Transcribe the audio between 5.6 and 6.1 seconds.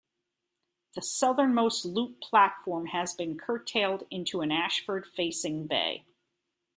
bay.